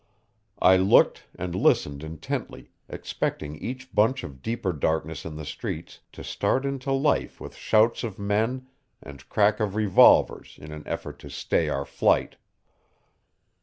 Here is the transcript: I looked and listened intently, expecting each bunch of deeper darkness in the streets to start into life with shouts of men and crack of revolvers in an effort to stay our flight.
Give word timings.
I 0.63 0.77
looked 0.77 1.25
and 1.37 1.53
listened 1.53 2.03
intently, 2.03 2.71
expecting 2.89 3.55
each 3.57 3.93
bunch 3.93 4.23
of 4.23 4.41
deeper 4.41 4.73
darkness 4.73 5.25
in 5.25 5.35
the 5.35 5.45
streets 5.45 5.99
to 6.13 6.23
start 6.23 6.65
into 6.65 6.91
life 6.91 7.39
with 7.39 7.53
shouts 7.55 8.03
of 8.03 8.17
men 8.17 8.65
and 9.03 9.29
crack 9.29 9.59
of 9.59 9.75
revolvers 9.75 10.57
in 10.59 10.71
an 10.71 10.81
effort 10.87 11.19
to 11.19 11.29
stay 11.29 11.69
our 11.69 11.85
flight. 11.85 12.37